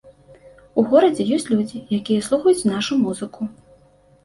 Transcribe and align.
У 0.81 0.85
горадзе 0.93 1.23
ёсць 1.35 1.45
людзі, 1.51 1.83
якія 1.99 2.25
слухаюць 2.31 2.67
нашу 2.73 3.01
музыку. 3.05 3.41